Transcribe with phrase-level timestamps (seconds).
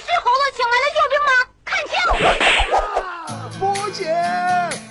[0.00, 1.30] 是猴子请来的救兵吗？
[1.64, 1.94] 看清！
[3.58, 4.00] 波姐，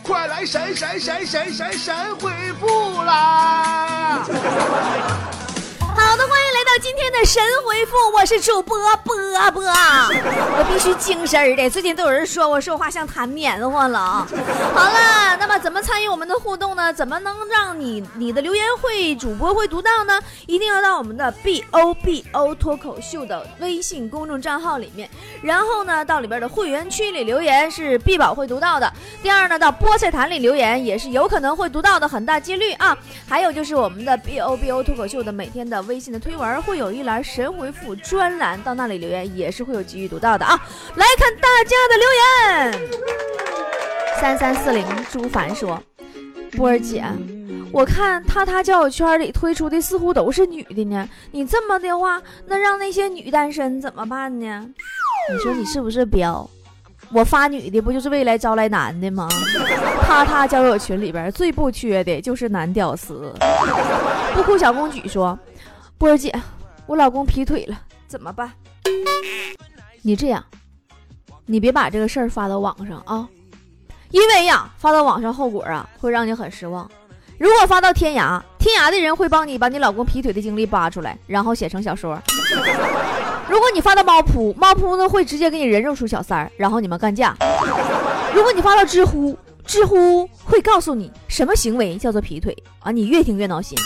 [0.04, 4.24] 快来闪闪闪闪闪闪回复啦！
[5.80, 9.16] 好的，欢迎来到今天的神回复，我是主播波
[9.54, 11.70] 波，我必须精神的。
[11.70, 14.28] 最近都有人说我说话像弹棉花了。
[14.74, 16.92] 好了，那么怎么参与我们的互动呢？
[16.92, 20.20] 怎么能让你你的留言会主播会读到呢？
[20.48, 25.10] 一定要到我们的 B O B O 脱口秀的微信公众账号里面，
[25.42, 28.92] 然后呢到里边的会员区里留言是必保会读到的。
[29.24, 32.98] 第二呢，到菠菜坛里留言也是有可能会读到的，很大几率啊。
[33.30, 40.60] 还有就是我们的 B O B O 脱口秀的每天的微信的推文会有一栏神回复专栏，到那里留言也是会有机遇读到的啊。
[40.96, 42.90] 来看大家的留言，
[44.20, 45.82] 三三四零朱凡说
[46.58, 47.04] ：“波儿姐，
[47.72, 54.66] 我看他他交友圈里推出的似乎都是女的呢，你这么的话，那让那些女单身怎么办呢？
[55.32, 56.50] 你说你是不是彪？
[57.12, 59.30] 我发女的不就是为来招来男的吗？
[60.02, 63.32] 他他交友群里边最不缺的就是男屌丝。”
[64.34, 65.38] 不哭小公举说
[65.98, 66.34] ：“波儿姐，
[66.86, 68.52] 我老公劈腿了，怎么办？
[70.02, 70.44] 你这样，
[71.46, 73.28] 你别把这个事儿发到网上啊，
[74.12, 76.90] 因为呀，发到网上后果啊会让你很失望。
[77.38, 82.22] 如果发到天涯，天涯的人会帮你把你老公劈腿的经历扒出来，然后写成小说。
[83.48, 87.36] 如果你发到猫扑，猫扑呢会直接给你人肉出小三儿，然后你们干架。
[88.34, 93.78] 如果你发到知乎，知乎会告诉你什么行为叫做劈腿啊，你越听越闹心。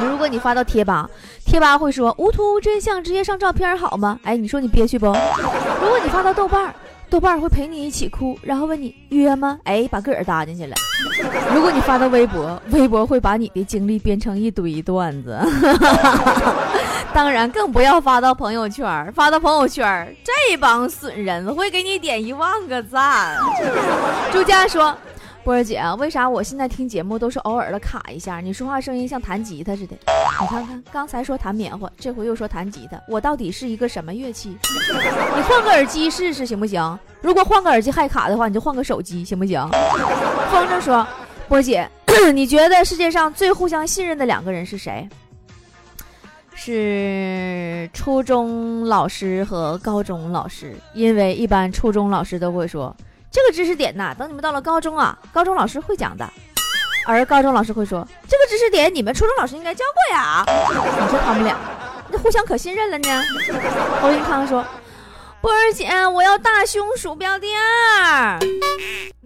[0.00, 1.08] 如果你发到贴吧，
[1.44, 4.18] 贴吧会说无图无真相，直接上照片好吗？
[4.24, 5.06] 哎，你说你憋屈不？
[5.06, 6.74] 如果你发到豆瓣，
[7.08, 9.58] 豆瓣会陪你一起哭，然后问你约吗？
[9.64, 10.74] 哎，把个儿搭进去了。
[11.54, 15.38] 如果你发到微博，微博会把你的经历编成一堆段子。
[17.14, 23.38] 当然，更不要发到朋友圈，发到朋友圈，这帮损人会给你点一万个赞。
[24.32, 24.94] 朱佳说。
[25.46, 28.40] 波儿姐，为啥我现在听节目都是偶尔的卡一下？
[28.40, 29.94] 你说话声音像弹吉他似的。
[30.40, 34.48] 你看看，刚才说弹棉花，这回又说弹吉他，我到底是一个什么乐器？
[35.36, 36.98] 你换个耳机试试行不行？
[37.20, 39.64] 如果换个耳机还卡的话，你就换个手机行不行？
[40.50, 41.06] 风筝说，
[41.46, 41.88] 波姐，
[42.34, 45.08] 你觉得世界上最互相信任的两个人是谁？
[46.56, 52.92] 是初中老师和高中老师，因为一般初中老师都会说。
[53.36, 56.26] 这个知识点呐，等你们到了高中啊，高中老师会讲的，
[57.06, 60.42] 而高中老师会说这个知识点你们初中老师应该教过呀。
[60.46, 61.54] 你说他们俩，
[62.08, 63.22] 那互相可信任了呢？
[64.00, 64.64] 侯云康说
[65.42, 68.38] ：“波儿姐，我要大胸鼠标垫儿。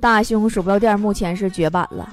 [0.01, 2.09] 大胸鼠标垫儿目前是绝版了。”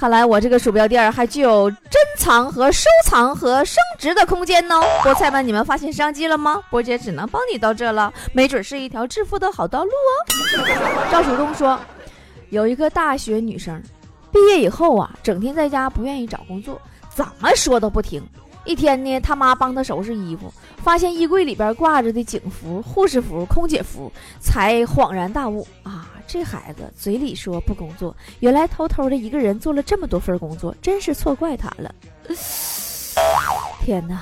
[0.00, 4.80] 看来我这个鼠标垫还具有珍藏和收藏和升值的空间呢。
[5.02, 6.58] 菠菜们，你们发现商机了吗？
[6.70, 11.12] 波姐只能帮你到这了，没准是一条致富的好道路哦。
[11.12, 11.78] 赵曙东说，
[12.48, 13.78] 有一个大学女生，
[14.32, 16.80] 毕业以后啊，整天在家不愿意找工作，
[17.14, 18.26] 怎么说都不听。
[18.64, 26.08] 一天呢，他妈帮他收拾衣服，发现衣柜里边挂着的警服、护士服、空姐服，才恍然大悟啊。
[26.26, 31.92] 这孩子嘴里说不工作，原来偷偷的一个人做了这么多份工作，真是错怪他了。
[33.84, 34.20] 天哪，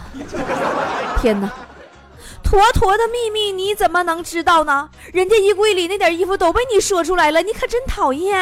[1.20, 1.52] 天哪！
[2.42, 4.88] 坨坨的秘密你怎么能知道呢？
[5.12, 8.40] 人家衣柜里那点衣服都被你说出来了，你可真讨厌。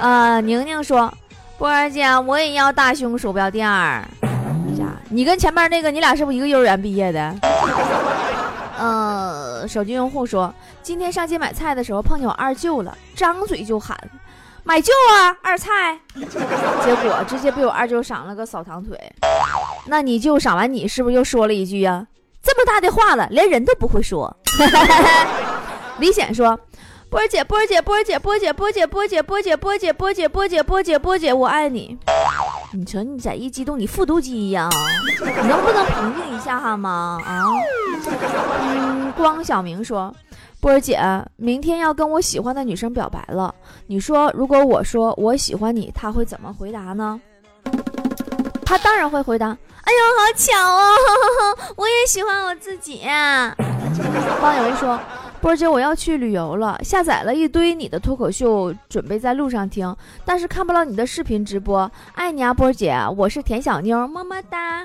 [0.00, 1.12] 啊， 宁宁说，
[1.58, 4.08] 波儿姐，我也要大胸鼠标垫儿。
[5.08, 5.14] 啥？
[5.14, 7.34] 你跟前面那个，你俩是不是一个幼儿园毕业的？
[8.78, 13.98] 呃，手机用户说，今天上街买菜的时候碰见我二舅了，张嘴就喊
[14.62, 18.96] 买舅啊二菜， 结果直接被我二舅赏了个扫堂腿。
[19.86, 22.06] 那你舅赏完你是不是又说了一句呀？
[22.42, 24.36] 这么大的话了，连人都不会说。
[25.98, 26.56] 李显说，
[27.10, 31.98] 波儿姐，波儿姐，波儿姐，波儿姐，波儿姐，波儿姐，波儿姐，波儿姐，波儿姐，波儿姐，波姐，波姐，我爱你。
[32.72, 34.70] 你瞅你咋一激动，你复读机一样，
[35.08, 37.18] 你能不能平静一下哈吗？
[37.24, 37.44] 啊？
[38.60, 40.14] 嗯，光小明说，
[40.60, 41.00] 波儿姐，
[41.36, 43.54] 明天要跟我喜欢的女生表白了，
[43.86, 47.18] 你说如果我说我喜欢你，他会怎么回答呢？
[48.64, 50.94] 他当然会回答，哎呦，好巧哦，
[51.76, 53.00] 我也喜欢我自己。
[54.40, 55.00] 方游说。
[55.40, 59.94] 波姐，我要去旅游了，下载了一堆你的脱口秀，准备在路上听，
[60.24, 61.90] 但是看不到你的视频直播。
[62.14, 64.84] 爱你啊，波姐，我是田小妞，么么哒。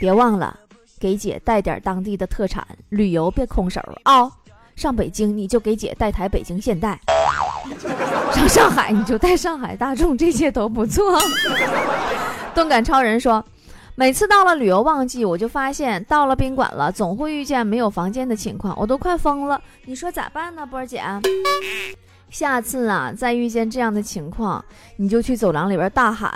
[0.00, 0.58] 别忘了
[0.98, 4.30] 给姐带点当地的特产，旅游别空手啊。
[4.74, 6.98] 上北京你就给姐带台北京现代，
[8.32, 11.20] 上上海你就带上海大众，这些都不错。
[12.54, 13.44] 动感超人说。
[13.94, 19.60] 每次到了旅游旺季，我就发现到了宾馆了，总会遇见没有房间的情况，我都快疯了。
[19.84, 21.02] 你说咋办呢，波儿姐？
[22.30, 24.64] 下次啊，再遇见这样的情况，
[24.96, 26.30] 你就去走廊里边大喊：“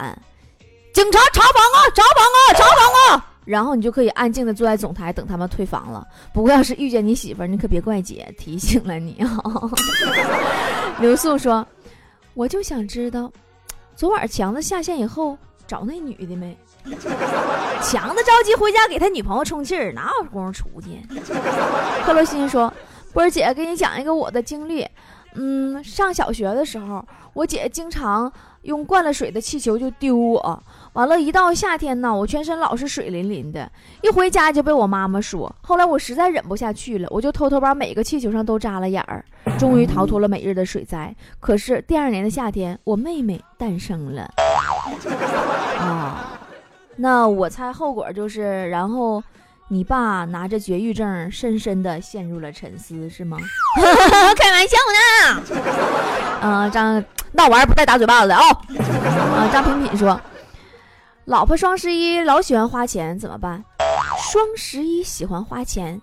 [0.92, 6.06] 警察查房啊，查房啊，查房啊！”然后你就可以安静的坐在总台等他们退房了。
[6.34, 9.40] 不过要是遇见你媳妇儿，你可别怪姐提醒了你啊。
[11.00, 11.66] 刘素说
[12.34, 13.32] ：“我就想知道，
[13.94, 16.54] 昨晚强子下线以后找那女的没？
[17.82, 21.00] 强子着急回家给他女朋友充气儿，哪有功夫出去？”
[22.04, 22.72] 克罗心说
[23.12, 24.86] ：“波儿姐，给你讲一个我的经历。”
[25.38, 30.62] 嗯，上小学的时候，我姐经常用灌了水的气球就丢我。
[30.94, 33.70] 完了，一到夏天呢，我全身老是水淋淋的，
[34.02, 35.54] 一回家就被我妈妈说。
[35.60, 39.22] 后来我实在忍不下去了，我就偷偷把每个气球上都扎了眼儿，
[39.58, 41.14] 终于逃脱了每日的水灾。
[41.38, 44.30] 可是第二年的夏天，我妹妹诞生了。
[45.78, 46.35] 啊，
[46.96, 49.22] 那我猜后果就是，然后。
[49.68, 53.36] 你爸拿着绝育证，深深的陷入了沉思，是吗？
[54.38, 55.42] 开玩笑呢。
[56.40, 57.02] 嗯，张
[57.32, 58.42] 闹玩不带打嘴巴子的哦。
[59.34, 60.20] 啊，张品品说，
[61.24, 63.64] 老婆双十一老喜欢花钱，怎么办？
[64.30, 66.00] 双十一喜欢花钱，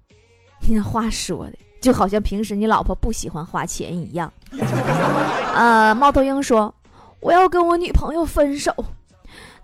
[0.68, 4.30] 你那话说的就好像平时你老婆不喜欢花钱一样。
[5.56, 6.74] 呃，猫头鹰说，
[7.20, 8.74] 我要跟我女朋友分手。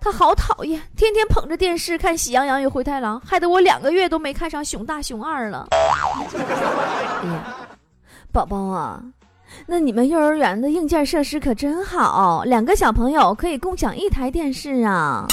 [0.03, 5.67] 他好讨厌，天天捧着电视看《喜羊羊与灰太狼》，害得我两个月都没看上《熊大熊二》了。
[5.71, 5.77] 哎
[7.29, 7.55] 呀，
[8.33, 9.01] 宝宝啊，
[9.65, 15.25] 那你们幼儿园的硬件设施可真好，两个小朋友可以共享一台电视啊。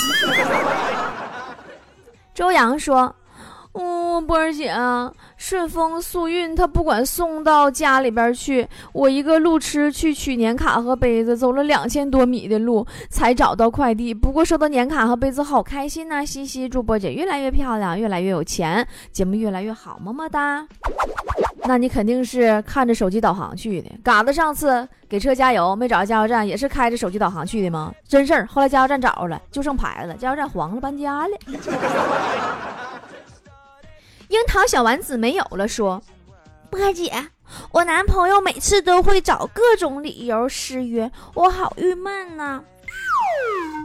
[2.32, 3.12] 周洋说。
[3.72, 4.75] 嗯，波儿姐，
[5.37, 14.12] 顺丰速运他不管送到家里边去，我一个路痴去取年卡和杯子，走了两千多米的路才找到快递。
[14.12, 16.26] 不过收到年卡和杯子，好开心呐！
[16.26, 20.66] 嘻嘻，祝波姐越来越漂亮，越来越有钱，节目越来越好，么么哒。
[21.64, 23.88] 那你肯定是看着手机导航去的。
[24.02, 27.93] 嘎子上次给车加油没找着加油站，也是开着手机导航去的吗？
[28.08, 28.49] 真事儿。
[28.50, 31.37] 后来加油站找着了，就剩牌子，加油站黄了，搬家了。
[34.31, 36.00] 樱桃小丸子没有了，说
[36.71, 37.12] ：“波姐，
[37.73, 42.62] 我男朋友每次都会找各种理由失约，我好郁闷呐。”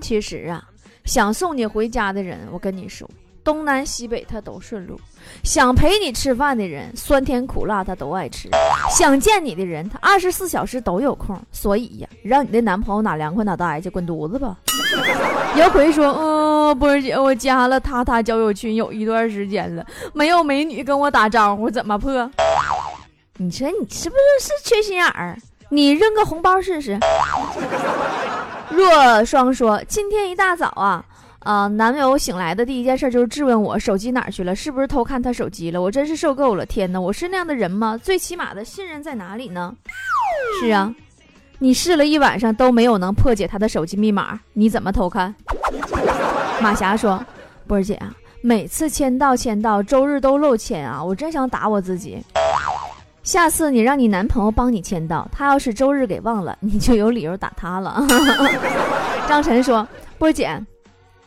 [0.04, 0.64] 其实啊，
[1.04, 3.10] 想送你回家的人，我跟你说，
[3.44, 4.96] 东南西北他都顺路；
[5.44, 8.48] 想陪你吃饭的人，酸甜苦辣他都爱吃；
[8.96, 11.36] 想见你的人，他二十四小时都有空。
[11.52, 14.56] 所以呀，让你的男朋友哪凉快哪待去，滚犊子吧。
[15.58, 16.35] 姚奎说：“嗯，
[16.74, 22.32] 波儿姐，我加了他他交友群有一段时间了，没有美女跟我打招呼，怎么破？
[23.38, 25.38] 你说你是不是是缺心眼儿？
[25.70, 26.98] 你扔个红包试试。
[28.72, 31.04] ”若霜说：“今天一大早啊，
[31.40, 35.82] 啊，男友醒来的第一件事就是质问我手机哪儿去了，是不是偷看他手机了？
[35.82, 36.66] 我真是受够了！
[36.66, 38.00] 天哪，我是那样的人吗？
[38.02, 39.76] 最起码的信任在哪里呢？
[40.60, 40.94] 是啊。”
[41.60, 45.34] 你试了一晚上都没有能破解他的手机密码，你怎么偷看？
[46.62, 47.24] 马霞说
[47.68, 52.24] ：“波儿姐啊，每次签到签到，周日都漏签啊，我真想打我自己。
[53.24, 58.06] 下次你让你男朋友帮你签到，他要是周日给忘了，你就有理由打他了。
[59.28, 59.88] ”张晨说
[60.18, 60.60] ：“波儿姐。”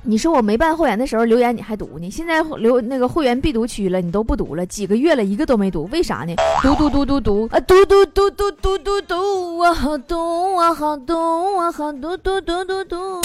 [0.02, 6.34] 你说我没办会员的时候留言你还读呢，现在留那个会员必读区了，你都不读了，几个月了一个都没读，为啥呢？
[6.62, 10.16] 读读读读读啊，读读读读读读读我，好读
[10.54, 13.20] 我，好读我，好读读读读读。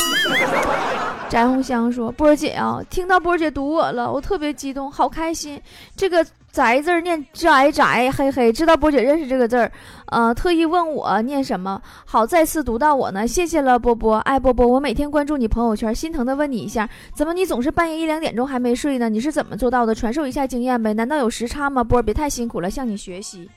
[1.29, 5.61] 翟红香说：“波儿姐啊，听到波儿姐读我了，我特别激动，好开心。
[5.95, 9.71] 这个。”宅字念宅宅，嘿嘿，知道波姐认识这个字儿，
[10.05, 19.09] 呃，特意问我念什么，好再次读到我呢，谢谢了波波，爱波波，我每天关注你朋友圈，心疼的问你一下，怎么你总是半夜一两点钟还没睡呢？
[19.09, 19.95] 你是怎么做到的？
[19.95, 20.93] 传授一下经验呗？
[20.93, 21.83] 难道有时差吗？
[21.83, 23.49] 波儿别太辛苦了，向你学习。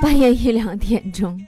[0.00, 1.38] 半夜一两点钟。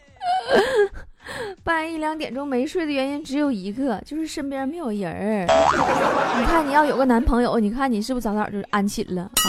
[1.64, 5.47] 半夜一两点钟没睡的原因只有一个，就是身边没有人儿。
[6.38, 9.49] 你看，你要有个男朋友，你看你是不是早早就安寝了啊？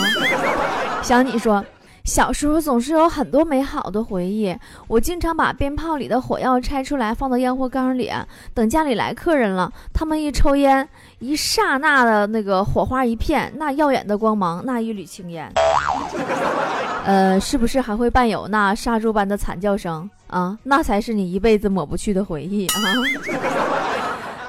[1.04, 1.64] 想你说，
[2.06, 4.56] 小时候总是有很多美好的回忆。
[4.88, 8.10] 我经常把鞭炮里的火药拆出来，放到烟火缸里，
[8.54, 10.88] 等家里来客人了，他们一抽烟，
[11.20, 15.52] 一刹那的那个火花一片，那耀眼的光芒，那一缕青烟。
[17.06, 20.58] 呃，是不是还会伴有那杀猪般的惨叫声啊？
[20.64, 22.80] 那才是你一辈子抹不去的回忆啊！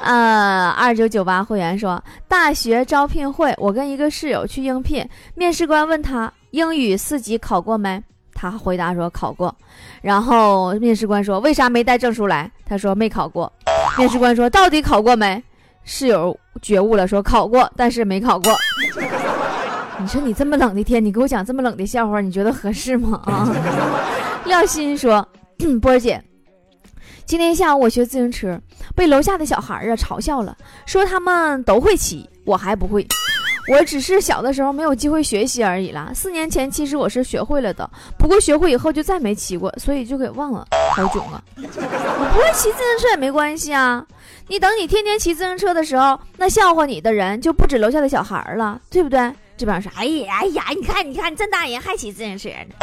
[0.06, 8.00] 呃，二九九八会员说，大学招聘会，我跟一个室友去应聘，面试官问他英语四级考过没？
[8.32, 9.52] 他回答说考过。
[10.00, 12.48] 然后面试官说为啥没带证书来？
[12.64, 13.52] 他说没考过。
[13.98, 15.42] 面试官说到底考过没？
[15.82, 18.54] 室友觉悟了，说考过，但是没考过。
[19.98, 23.20] 你说你这么冷的天，你给我讲这么冷的笑话，你觉得合适吗？
[23.26, 23.50] 啊？
[24.46, 25.26] 廖鑫说
[25.82, 26.22] ：“波儿姐，
[27.24, 28.60] 今天下午我学自行车，
[28.94, 30.56] 被楼下的小孩儿啊嘲笑了，
[30.86, 33.04] 说他们都会骑，我还不会。
[33.66, 36.10] 我只是小的时候没有机会学习而已啦。
[36.14, 40.66] 四年前其实我是学会了的，不过学会以后就再没骑过，所以就给忘了。
[40.94, 41.42] 好囧啊！
[41.56, 44.04] 我不会骑自行车也没关系啊，
[44.48, 52.74] 你等你天天骑自行车的时候，那笑话你的人就不止楼下的小孩了，对不对？”这边说：“哎呀，哎呀，你看，你看，你这大人还骑自行车呢。”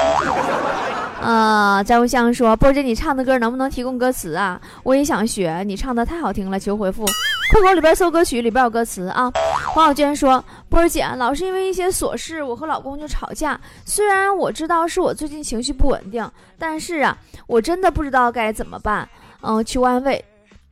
[1.22, 4.60] 啊，张无香说：“波姐，你唱的歌能不能提供歌词啊？
[4.84, 7.06] 我也想学，你唱的太好听了，求回复。
[7.54, 9.30] 酷狗里边搜歌曲，里边有歌词啊。”
[9.74, 13.60] 黄小娟说：“波姐，老是因为一些琐事，我和老公就吵架。
[13.86, 16.26] 虽然我知道是我最近情绪不稳定，
[16.58, 19.08] 但是啊，我真的不知道该怎么办。
[19.42, 20.24] 嗯，求安慰。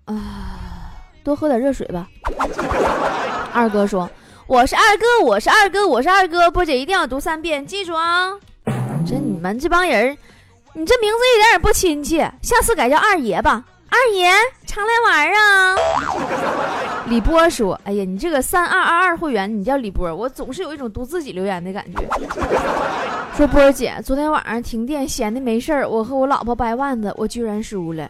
[0.06, 0.16] 啊，
[1.24, 2.08] 多喝点热水吧。”
[3.54, 4.10] 二哥说。
[4.50, 6.50] 我是二哥，我是二哥，我是二哥。
[6.50, 8.34] 波姐一定要读三遍，记住啊！
[9.06, 10.18] 这你们这帮人，
[10.74, 13.64] 你这名字一点也不亲切，下次改叫二爷吧。
[13.90, 14.28] 二爷
[14.66, 15.76] 常来玩啊！
[17.06, 22.04] 李波说：“哎呀，你这个三二二二会员，你叫李波，我总是有一种读自己留言的感觉。”
[23.38, 28.10] 说波姐，昨天晚上停电，闲的没事儿，我和我老婆掰腕子，我居然输了。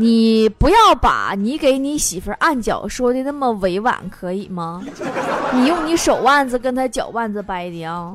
[0.00, 4.82] 你不要把你给你媳妇按脚说的那么委婉，可以吗？
[5.52, 8.10] 你用你手腕子跟她脚腕子掰的啊！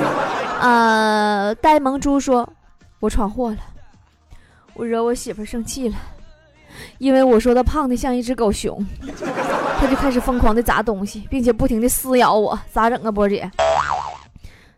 [0.62, 2.48] 呃，呆萌猪说
[2.98, 3.58] ：“我闯祸了，
[4.72, 5.96] 我惹我媳妇生气了，
[6.96, 8.82] 因为我说她胖的像一只狗熊，
[9.78, 13.50] 她就开始疯狂的砸东西，并且不停的撕咬我，咋整啊，波姐？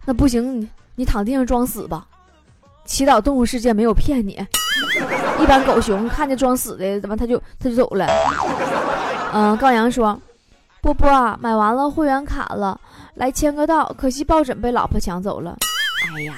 [0.04, 2.04] 那不行，你躺地上装死吧，
[2.84, 4.36] 祈祷动物世界没有骗你。”
[5.42, 8.06] 一般狗熊看见装死的，怎么他就他就走了？
[9.32, 10.20] 嗯，高阳说
[10.82, 11.08] ：“波波
[11.40, 12.78] 买完了会员卡了，
[13.14, 13.86] 来签个到。
[13.98, 15.56] 可惜抱枕被老婆抢走了。
[16.14, 16.34] 哎呀，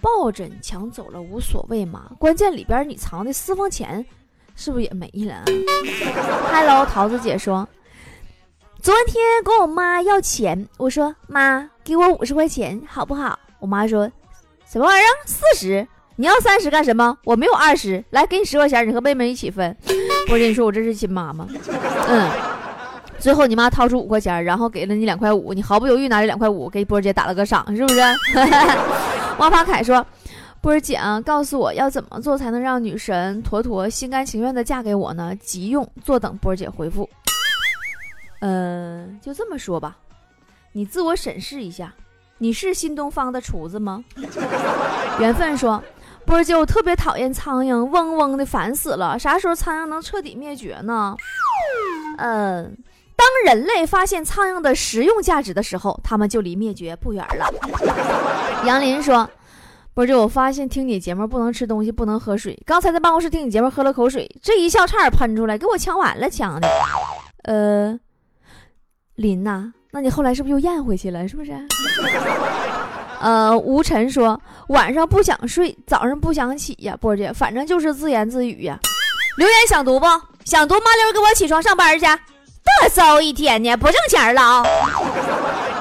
[0.00, 4.04] 抱枕抢走了无所谓嘛，关键里边你藏的私房钱
[4.56, 5.42] 是不是也没了
[6.52, 7.68] ？”Hello，桃子姐说
[8.80, 13.38] ：“昨天跟我妈要钱，我说妈给我五十块钱好不好？
[13.58, 14.10] 我妈说
[14.64, 15.10] 什么玩意儿？
[15.26, 15.86] 四十。”
[16.20, 17.16] 你要三十干什么？
[17.22, 19.74] 我没有二十，来给你十块钱，你和妹妹一起分。
[20.28, 21.46] 我跟你说，我这是亲妈妈。
[22.08, 22.28] 嗯，
[23.20, 28.00] 最后你妈掏出五块钱，然后给了你两块五，你毫不犹豫拿着两块五给波姐打了个赏，是不是？
[29.38, 30.04] 王发凯说
[30.60, 35.32] ：“波姐啊，告诉我要怎么做才能让女神妥妥心甘情愿的嫁给我呢？
[35.36, 37.08] 急用，坐等波姐回复。
[38.40, 39.96] 嗯，就这么说吧，
[40.72, 41.94] 你自我审视一下，
[42.38, 44.02] 你是新东方的厨子吗？
[45.20, 45.80] 缘分说。”
[46.28, 49.18] 波儿姐，我特别讨厌苍蝇，嗡嗡的，烦死了。
[49.18, 51.16] 啥时候苍蝇能彻底灭绝呢？
[52.18, 52.76] 嗯，
[53.16, 57.50] 当人类发现苍蝇的实用价值的时候，他们就离灭绝不远了。
[58.66, 59.26] 杨林说
[59.94, 62.62] ：“波儿姐，我发现听你节目不能吃东西，不能喝水。
[62.66, 66.68] 刚才在办公室听你节目喝了口水，这一笑差点喷出来，给我呛完了，呛的。
[67.44, 67.98] 呃，
[69.14, 71.26] 林呐，那你后来是不是又咽回去了？
[71.26, 71.52] 是不是？”
[73.20, 78.78] 呃，吴晨说晚上不想睡，早上不想起呀，波姐，反正就是自言自语呀。
[79.36, 80.06] 留言想读不？
[80.44, 82.06] 想读，麻溜给我起床上班去。
[82.06, 84.64] 嘚瑟一天呢，不挣钱了啊。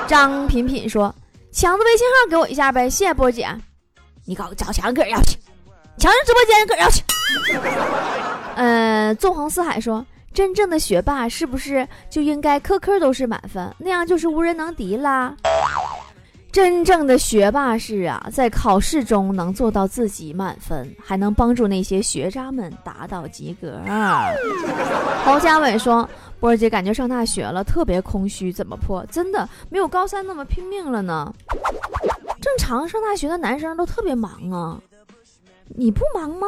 [0.08, 1.14] 张品品说，
[1.52, 3.48] 强子微信号给我一下呗，谢谢波姐。
[4.26, 5.38] 你搞找强哥要去，
[5.98, 7.04] 强子直播间哥要去。
[8.56, 15.34] 呃，纵横四海说，真正的学霸是不是就应该科科都是满分，那样就是无人能敌啦？
[16.58, 24.24] 真正的学霸是啊，在考试中能做到自己满分，还能帮助那些学渣们达到及格啊。
[25.24, 26.10] 侯家伟说
[26.42, 29.06] ：“波儿姐，感觉上大学了，特别空虚，怎么破？
[29.12, 31.32] 真的没有高三那么拼命了呢？
[32.42, 34.82] 正常上大学的男生都特别忙啊，
[35.68, 36.48] 你不忙吗？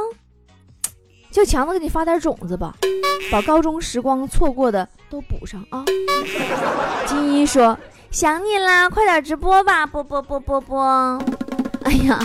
[1.29, 2.75] 叫强子给你发点种子吧，
[3.31, 5.85] 把高中时光错过的都补上啊。”
[7.05, 7.77] 金一说。
[8.11, 9.85] 想你啦，快点直播吧！
[9.85, 11.21] 波波波波波。
[11.83, 12.19] 哎呀，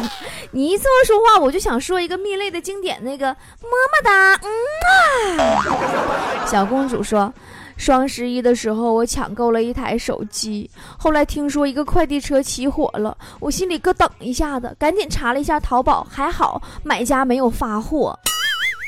[0.51, 6.47] 你一这么说话，我就想说一个蜜类的经典，那个么么哒，嗯啊。
[6.47, 7.33] 小公主说，
[7.77, 18.19] 双十一的时候我抢购了一台手机，后来听说一个快递车起火了，我心里咯噔一下子，赶紧查了一下淘宝，还好买家没有发货。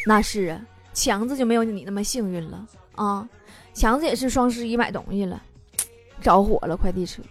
[0.07, 0.61] 那是啊，
[0.95, 2.59] 强子就没有你那么幸运了
[2.95, 3.29] 啊，
[3.75, 5.41] 强子也是双十一买东西了。
[6.27, 7.23] 着火了，快递车，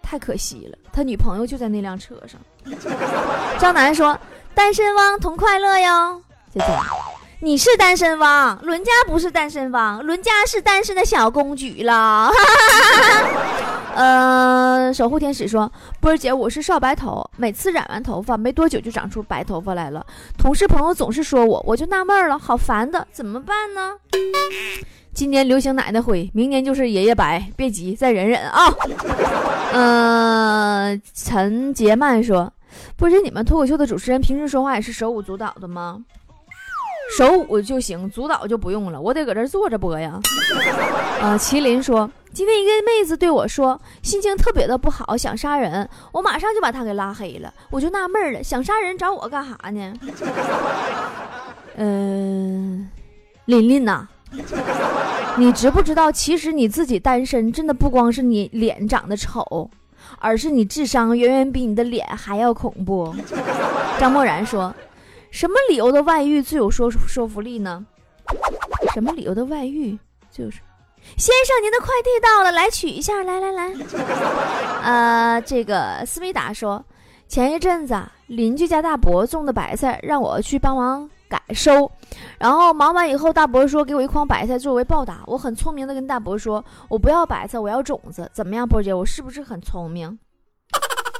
[0.00, 0.78] 太可惜了。
[0.90, 2.40] 他女朋友就在那辆车上。
[3.60, 4.18] 张楠说
[4.56, 6.66] ：“单身汪同快乐哟，姐姐，
[7.40, 12.30] 你是单身汪，伦家不是单身汪，伦家是单身的小公举了。
[13.94, 20.06] 呃，守护天使说，波儿姐，我是少白头，每次染完头发没多久就长出白头发来了。
[20.38, 23.92] 同事朋友总是说我，我就纳闷了，好烦的，怎么办呢？
[25.12, 28.72] 今年流行奶奶灰，明年就是爷爷白，别急，再忍忍啊。
[29.72, 32.52] 呃，陈杰曼说，
[32.96, 35.98] 不是，你们脱口秀的主持人平时说话也是手舞足蹈的吗？
[37.16, 40.20] 手舞就行，足蹈就不用了，我得搁这坐着播呀。
[41.20, 47.52] 啊， 麒麟说，今天一个妹子对我说，心情特别的不好，想杀人，我马上就把她给拉黑了。
[47.70, 49.92] 我就纳闷了，想杀人找我干啥呢？
[51.76, 52.88] 嗯，
[53.46, 54.06] 琳琳呐，
[55.36, 59.70] 你知不知道，其实你自己单身，真的不光是你脸长得丑，
[60.18, 63.14] 而是你智商远远比你的脸还要恐怖。
[63.98, 64.74] 张默然说。
[65.30, 67.86] 什么理由的外遇最有说说服力呢？
[68.92, 69.96] 什么理由的外遇
[70.28, 70.58] 就是，
[71.16, 73.72] 先生，您的快递到了，来取一下，来来来。
[74.82, 76.84] 呃，这个思密达说，
[77.28, 77.96] 前一阵子
[78.26, 81.90] 邻居家大伯种的白菜，让我去帮忙改收，
[82.38, 85.20] 然后忙完以后，大伯说给我一筐白菜作为报答。
[85.26, 90.18] 我很聪明的跟大伯说，我不要白菜，我要种子，怎么样，波姐，我是不是很聪明？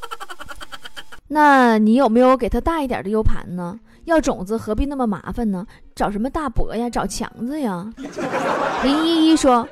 [1.29, 3.79] 那你有没有给他大一点的 U 盘呢？
[4.07, 5.65] 要种子何必那么麻烦呢？
[5.95, 6.91] 找什么大伯呀？
[6.91, 7.89] 找强子呀？
[8.83, 9.69] 林依依说：“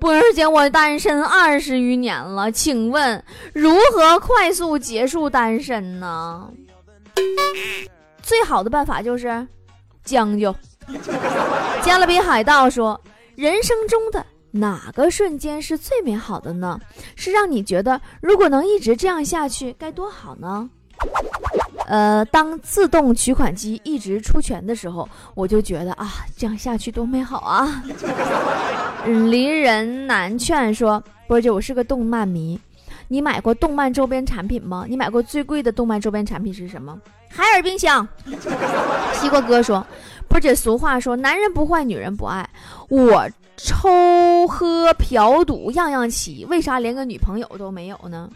[0.00, 3.22] 波儿姐，我单身二十余年了，请问
[3.52, 6.50] 如何快速结束单身呢？”
[8.22, 9.46] 最好的办法就是
[10.04, 10.54] 将就。
[11.82, 13.00] 加勒比海盗说
[13.34, 16.78] ：“人生中的哪个瞬间是最美好的呢？
[17.16, 20.68] 是让你觉得如果能一直这样下去该多好呢？”
[21.86, 27.82] 呃，当自动取款机一直出拳的时候，我就觉得啊，这样下去多美好啊！
[29.04, 32.58] 离人难劝说，波姐，我是个动漫迷，
[33.12, 34.86] 你买过动漫周边产品吗？
[34.88, 36.98] 你买过最贵的动漫周边产品是什么？
[37.28, 38.08] 海尔冰箱。
[39.20, 39.86] 西瓜哥说，
[40.30, 42.48] 不姐，俗话说，男人不坏，女人不爱。
[42.88, 48.30] 我抽喝嫖赌样样齐，为啥连个女朋友都没有呢？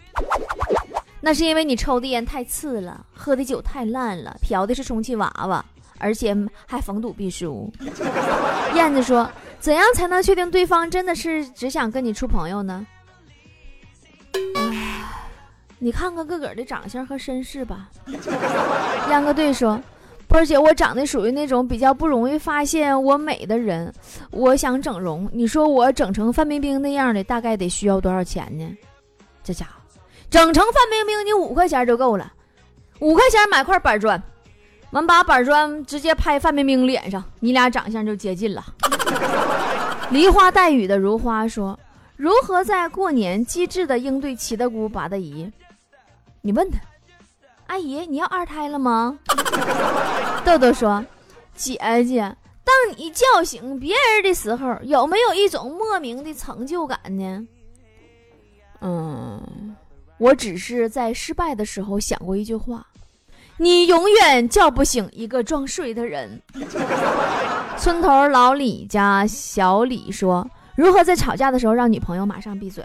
[1.23, 5.65] 那是因为你抽的烟太次了，喝的酒太烂了，嫖的是充气娃娃，
[5.97, 7.73] 而且还逢赌必输。
[8.75, 9.27] 燕子说
[9.59, 12.87] ：“怎样才能确定对方真的是只想跟你处朋友呢？”
[15.79, 17.91] 你看看个个的长相和身世吧。
[19.11, 19.79] 秧歌队说
[20.27, 23.93] ：“波儿姐，我长得属于那种比较不容易发现我美的人，
[24.31, 25.29] 我想整容。
[25.33, 28.67] 你说我整成范冰冰那样的，大概得需要多少钱呢？
[29.45, 29.73] 这家伙。”
[30.31, 32.33] 整成范冰冰，你五块钱就够了，
[33.01, 34.21] 五块钱买块板砖，
[34.91, 38.65] 完把板砖直接拍范冰冰脸上，你俩长相就接近了。
[40.11, 41.79] 梨花带雨的如花说
[42.17, 45.53] ：“如何在过年机智的应对七大姑八大姨？”
[46.47, 46.79] 你问他，
[47.67, 49.19] 阿姨，你要二胎了吗？
[50.47, 51.05] 豆豆说
[51.57, 52.21] ：“姐姐，
[52.63, 57.45] 当你叫醒别人的时候，有没有一种莫名的成就感呢？”
[58.81, 59.75] 嗯。
[60.19, 62.87] 我只是在失败的时候想过一句话：
[63.57, 66.41] 你永远叫不醒一个装睡的人。
[67.77, 72.85] 村头老李家小李说：“如何在吵架的时候让女朋友马上闭嘴？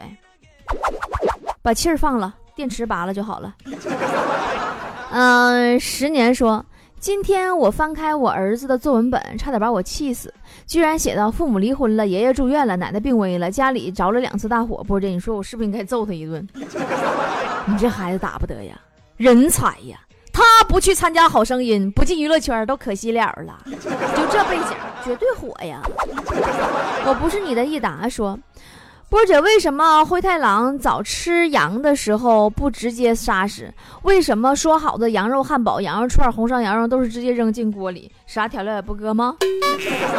[1.61, 3.53] 把气儿放了，电池拔了就好了。”
[5.11, 6.65] 嗯，十年说。
[6.99, 10.31] 今天我翻开我儿子的作文本，差点把我气死。
[10.67, 14.83] 居然写到父母离婚了，爷爷住院了，奶奶病危了，家里着了两次大火。
[14.83, 16.47] 波姐，你说我是不是应该揍他一顿？
[17.65, 18.79] 你这孩子打不得呀，
[19.17, 19.97] 人才呀！
[20.31, 23.59] 他不去参加好声音，不进娱乐圈，都可惜了了。
[23.65, 25.81] 就这背景，绝对火呀！
[27.03, 28.37] 我不是你的益达说。
[29.11, 33.69] 波姐，为什么灰太狼早吃羊的时候不直接杀死？
[34.03, 39.35] 为什么说好的羊肉汉堡、羊肉串、红烧羊肉都是直接扔进锅里，啥调料也不搁吗？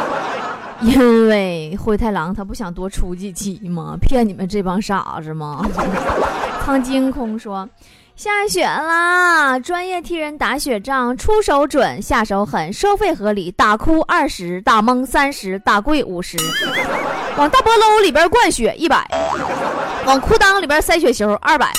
[0.81, 3.97] 因为灰太狼他不想多出几期吗？
[3.99, 5.65] 骗你们这帮傻子吗？
[6.63, 7.67] 苍金空说。
[8.15, 9.57] 下雪啦！
[9.57, 16.37] 专业替人打雪仗，出手准，下手狠，收费合理，打哭二十，打懵三十，打跪五十。
[17.37, 19.05] 往大波篓里边灌雪一百，
[20.05, 21.71] 往裤裆里边塞雪球二百。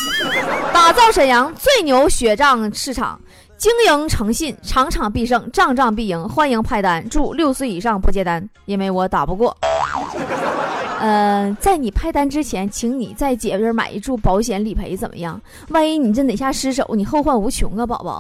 [0.73, 3.21] 打造沈阳最牛雪仗市场，
[3.57, 6.29] 经营诚信，场场必胜，仗仗必赢。
[6.29, 9.57] 欢迎派单，祝六岁以上不接单，因为我打不过。
[11.01, 15.41] 呃，在你派单之前，请你在姐这买一注保险理赔，怎么样？
[15.69, 18.19] 万一你这哪下失手，你后患无穷啊，宝宝。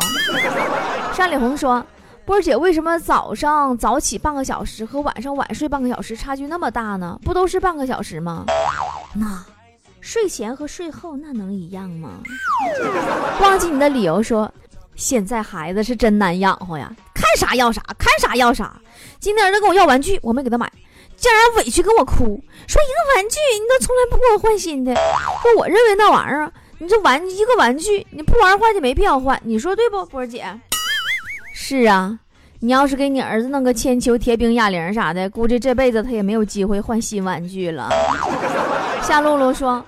[1.12, 1.84] 山里红说
[2.26, 7.18] ：“波儿姐，为什么早上早起半个小时和晚上晚睡半个小时差距那么大呢？
[7.22, 8.46] 不都是半个小时吗？
[9.14, 9.44] 那
[10.00, 12.20] 睡前和睡后那能一样吗？
[13.42, 14.50] 忘记你的理由说，
[14.94, 18.74] 现在孩子是真难养活呀，看啥要啥，看啥要啥。
[19.20, 20.72] 今天儿子跟我要玩具，我没给他买，
[21.16, 24.94] 竟然委屈跟我哭，说一个玩具你都从来不给我换新的。
[24.94, 30.46] 说我认为那玩意儿，你这玩一个玩具你不玩坏就没必要换，你说对不，波儿姐？
[31.66, 32.18] 是啊，
[32.60, 37.88] 你要是给你儿子弄个铅球、铁饼、哑铃啥的，估计这辈子他也没有机会换新玩具了。
[39.00, 39.82] 夏露露说：“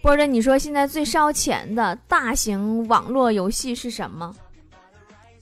[0.00, 4.32] 波儿姐，你说现在最烧钱的大型网络游戏是什么？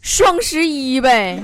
[0.01, 1.39] 双十一呗。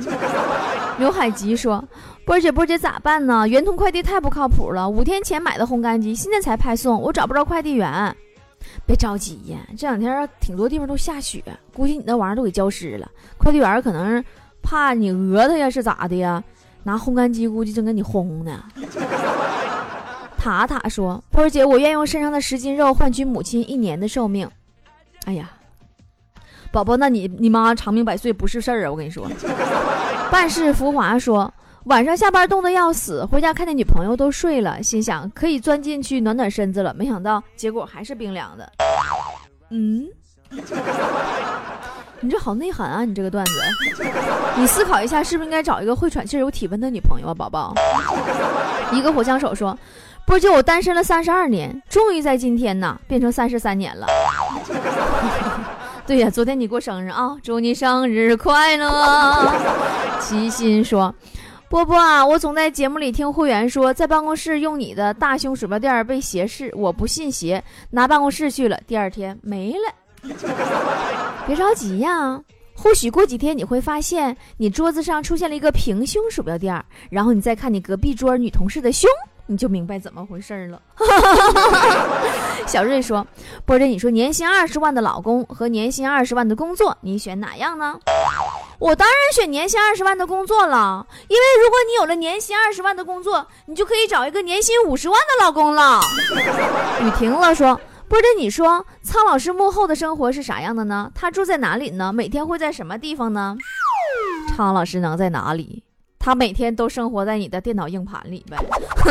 [0.97, 1.85] ”刘海吉说
[2.25, 3.47] ：“波儿姐，波儿姐咋办呢？
[3.47, 8.17] 圆通快递太不靠谱了，五天前买的烘干机现在才派送，我找不着快递员。
[8.87, 13.09] 别着急呀，这两天挺多地方都下雪，估计你那玩意儿都给浇湿了。
[13.39, 14.25] 快递员可能
[14.63, 16.43] 怕你讹他呀，是咋的呀？
[16.83, 18.65] 拿烘干机估计正给你烘呢。”
[20.37, 24.49] 塔塔说：“波儿姐，我愿用身上的十斤肉换取母亲一年的寿命。”
[25.27, 25.51] 哎呀，
[26.73, 28.91] 宝宝，那你你妈长命百岁不是事儿啊！
[28.91, 29.31] 我跟你说。
[30.33, 31.53] 半世浮华说
[31.91, 38.73] ：“晚上下班冻得要死，回家看见女朋友都睡了，心想可以钻进去暖暖身子了，没想到结果还是冰凉的。”
[39.71, 40.07] 嗯，
[42.21, 43.05] 你这好内涵啊！
[43.05, 43.53] 你这个段子，
[44.55, 47.75] 你思考一下，是不是应该找一个会喘气、有体温的女朋友啊，宝宝？
[48.93, 49.77] 一个火枪手说。
[50.25, 54.07] 波姐，我单身了三十二年，终于在今天呢变成三十三年了。
[56.07, 59.53] 对呀，昨天你过生日啊，祝你生日快乐。
[60.21, 61.13] 齐心说
[61.71, 69.95] ：“波波啊，我总在节目里听会员说，在办公室用你的大胸鼠标垫被斜视，我不信邪，拿办公室去了，第二天没了。
[71.47, 72.43] 别着急呀，
[72.75, 79.09] 或许过几天你会发现，你桌子上出现了一个平胸鼠标垫，然后你再看你隔壁桌女同事的胸。”
[79.47, 80.81] 你就明白怎么回事了。
[82.67, 83.27] 小瑞说
[83.67, 87.99] ：“波姐，你说年薪二十万的老公和年薪二十万的工作，你选哪样呢？”
[88.81, 96.01] 我当然选年薪二十万的工作了，因为如果你有了年薪二十万的工作，你就可以找一个年薪五十万的老公了。
[97.05, 101.13] 雨停了说：“波姐，你说苍老师幕后的生活是啥样的呢？
[101.15, 102.11] 他住在哪里呢？
[102.11, 103.55] 每天会在什么地方呢？”
[104.57, 105.85] 苍老师能在哪里？
[106.19, 108.57] 他每天都生活在你的电脑硬盘里呗。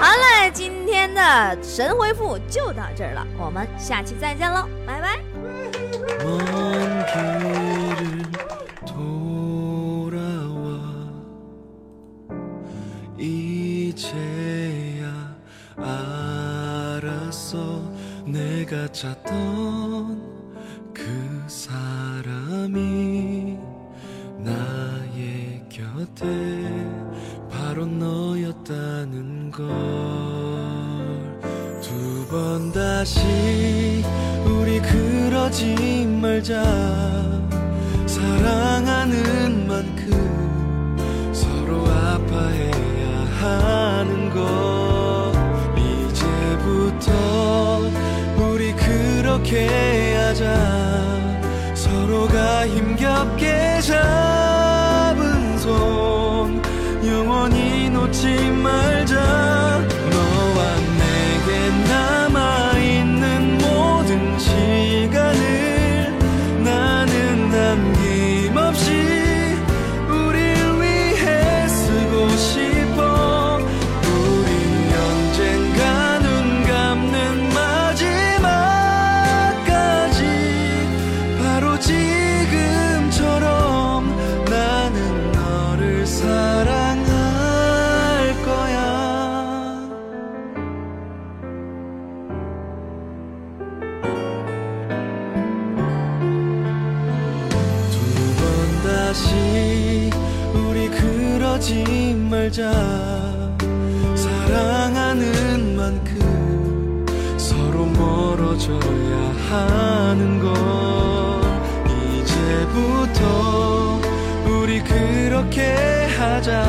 [0.00, 5.20] 好了，今天的神回复就到这儿了，我们下期再见喽，拜拜。
[27.50, 29.66] 바로 너였다는 걸.
[31.82, 34.04] 두 번 다시
[34.44, 36.62] 우리 그러지 말자.
[38.06, 40.96] 사랑하는 만큼
[41.32, 44.69] 서로 아파해야 하는 것
[49.50, 51.74] 그렇게 하자.
[51.74, 56.62] 서로가 힘겹게 잡은 손.
[57.04, 58.99] 영원히 놓지 말
[102.40, 102.72] 말자.
[104.16, 107.04] 사랑하는 만큼
[107.36, 110.54] 서로 멀어져야 하는 것.
[112.22, 114.00] 이제부터
[114.46, 116.64] 우리 그렇게 하자.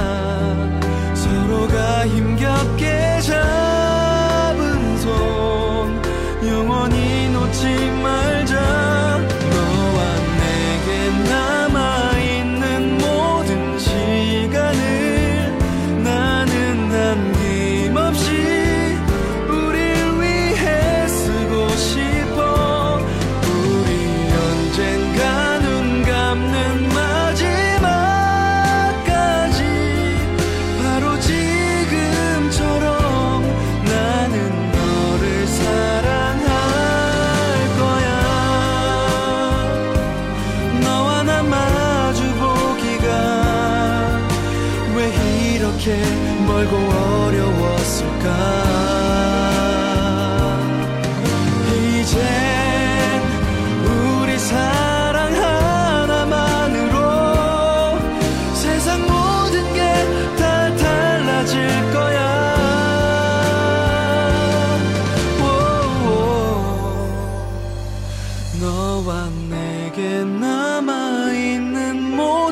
[1.14, 2.81] 서로가 힘겹게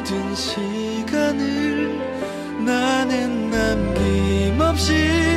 [0.09, 1.99] 모든 시간을
[2.65, 5.28] 나는 남김없이